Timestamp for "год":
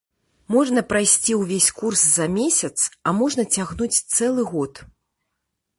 4.57-4.73